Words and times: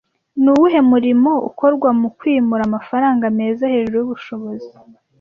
Ni 0.41 0.49
uwuhe 0.53 0.79
murimo 0.91 1.31
ukorwa 1.49 1.89
mu 1.99 2.07
kwimura 2.17 2.61
amafaranga 2.69 3.25
meza 3.37 3.63
hejuru 3.73 3.97
yubushobozi 4.01 4.69